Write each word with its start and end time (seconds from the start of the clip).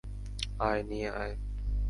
আয়, 0.59 0.81
নিয়ে 0.83 1.09
আয়। 1.13 1.35